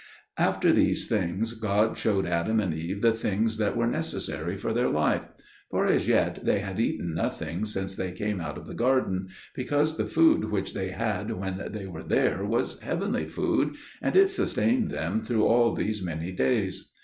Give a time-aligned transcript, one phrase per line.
[0.39, 4.89] After these things God showed Adam and Eve the things that were necessary for their
[4.89, 5.27] life.
[5.69, 9.97] For as yet they had eaten nothing since they came out of the garden; because
[9.97, 14.89] the food which they had when they were there was heavenly food, and it sustained
[14.89, 16.89] them through all these many days.